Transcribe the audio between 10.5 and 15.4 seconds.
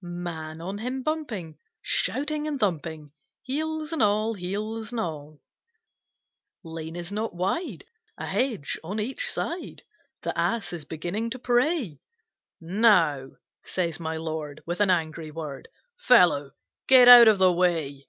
is beginning to bray; "Now," says my Lord, With an angry